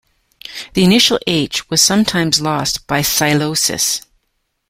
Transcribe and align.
The 0.73 0.83
initial 0.83 1.19
"h" 1.27 1.69
was 1.69 1.79
sometimes 1.79 2.41
lost 2.41 2.87
by 2.87 3.01
psilosis. 3.01 4.01